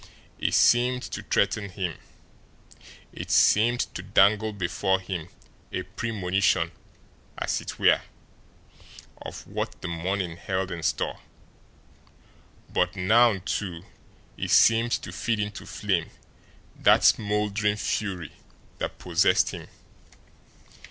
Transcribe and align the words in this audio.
It 0.39 0.55
seemed 0.55 1.03
to 1.03 1.21
threaten 1.21 1.69
him; 1.69 1.99
it 3.13 3.29
seemed 3.29 3.81
to 3.93 4.01
dangle 4.01 4.51
before 4.51 4.99
him 4.99 5.29
a 5.71 5.83
premonition 5.83 6.71
as 7.37 7.61
it 7.61 7.77
were, 7.77 8.01
of 9.21 9.45
what 9.45 9.79
the 9.83 9.87
morning 9.87 10.37
held 10.37 10.71
in 10.71 10.81
store; 10.81 11.19
but 12.67 12.95
now, 12.95 13.37
too, 13.45 13.85
it 14.37 14.49
seemed 14.49 14.93
to 15.03 15.11
feed 15.11 15.39
into 15.39 15.67
flame 15.67 16.09
that 16.77 17.03
smouldering 17.03 17.75
fury 17.77 18.31
that 18.79 18.97
possessed 18.97 19.51
him. 19.51 19.67